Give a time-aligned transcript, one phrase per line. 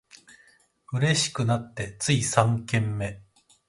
[0.93, 3.21] 嬉しくなってつい三軒目